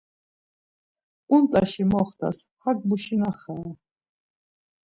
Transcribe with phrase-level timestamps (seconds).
[1.35, 3.71] Unt̆aşi moxtas, hak buşinaxare.